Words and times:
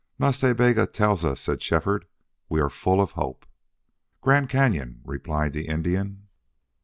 "Nas 0.17 0.39
Ta 0.39 0.51
Bega, 0.53 0.87
tell 0.87 1.11
us," 1.27 1.39
said 1.39 1.61
Shefford. 1.61 2.05
"We 2.49 2.59
are 2.59 2.71
full 2.71 2.99
of 2.99 3.11
hope." 3.11 3.45
"Grand 4.21 4.49
Cañon," 4.49 4.95
replied 5.03 5.53
the 5.53 5.67
Indian. 5.67 6.25